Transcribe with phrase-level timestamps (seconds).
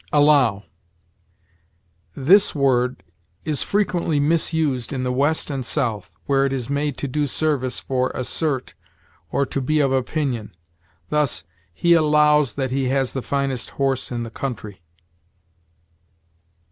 [0.11, 0.63] ALLOW.
[2.15, 3.03] This word
[3.45, 7.79] is frequently misused in the West and South, where it is made to do service
[7.79, 8.73] for assert
[9.31, 10.55] or to be of opinion.
[11.09, 14.81] Thus, "He allows that he has the finest horse in the country."